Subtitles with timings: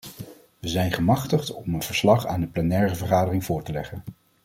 [0.59, 4.03] Wij zijn gemachtigd om een verslag aan de plenaire vergadering voor te leggen.